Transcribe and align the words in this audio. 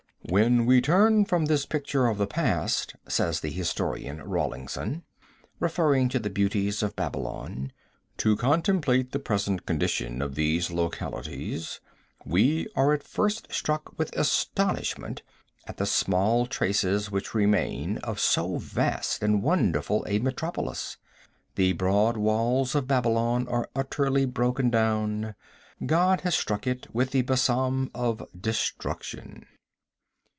"When 0.29 0.65
we 0.65 0.79
turn 0.79 1.25
from 1.25 1.45
this 1.45 1.65
picture 1.65 2.05
of 2.05 2.17
the 2.17 2.27
past," 2.27 2.95
says 3.09 3.41
the 3.41 3.49
historian, 3.49 4.21
Rawlinson, 4.21 5.03
referring 5.59 6.07
to 6.09 6.19
the 6.19 6.29
beauties 6.29 6.81
of 6.83 6.95
Babylon, 6.95 7.73
"to 8.17 8.37
contemplate 8.37 9.11
the 9.11 9.19
present 9.19 9.65
condition 9.65 10.21
of 10.21 10.35
these 10.35 10.69
localities, 10.71 11.81
we 12.23 12.67
are 12.75 12.93
at 12.93 13.03
first 13.03 13.51
struck 13.51 13.97
with 13.97 14.15
astonishment 14.15 15.21
at 15.65 15.77
the 15.77 15.87
small 15.87 16.45
traces 16.45 17.11
which 17.11 17.33
remain 17.33 17.97
of 17.97 18.17
so 18.19 18.57
vast 18.57 19.23
and 19.23 19.43
wonderful 19.43 20.05
a 20.07 20.19
metropolis. 20.19 20.97
The 21.55 21.73
broad 21.73 22.15
walls 22.15 22.73
of 22.73 22.87
Babylon 22.87 23.49
are 23.49 23.67
utterly 23.75 24.25
broken 24.27 24.69
down. 24.69 25.33
God 25.85 26.21
has 26.21 26.35
swept 26.35 26.67
it 26.67 26.87
with 26.93 27.09
the 27.11 27.23
besom 27.23 27.89
of 27.93 28.23
destruction." 28.39 29.47